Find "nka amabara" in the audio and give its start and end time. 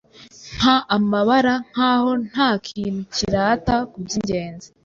0.57-1.53